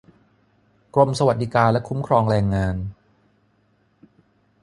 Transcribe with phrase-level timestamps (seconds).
[0.95, 2.75] กรมสวัสดิการและคุ้มครองแรงงาน